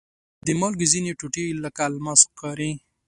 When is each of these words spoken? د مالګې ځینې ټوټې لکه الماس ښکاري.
د 0.45 0.47
مالګې 0.59 0.87
ځینې 0.93 1.11
ټوټې 1.19 1.45
لکه 1.63 1.81
الماس 1.89 2.21
ښکاري. 2.29 2.71